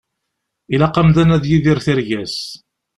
[0.73, 2.37] Ilaq amdan ad yidir tirga-s.